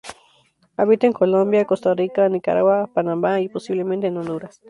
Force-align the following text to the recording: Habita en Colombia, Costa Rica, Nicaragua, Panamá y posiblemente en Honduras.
Habita 0.77 1.05
en 1.05 1.13
Colombia, 1.13 1.65
Costa 1.65 1.93
Rica, 1.93 2.27
Nicaragua, 2.27 2.89
Panamá 2.91 3.39
y 3.39 3.49
posiblemente 3.49 4.07
en 4.07 4.17
Honduras. 4.17 4.59